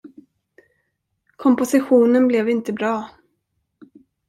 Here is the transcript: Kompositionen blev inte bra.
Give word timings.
Kompositionen 1.37 2.27
blev 2.27 2.49
inte 2.49 2.73
bra. 2.73 3.09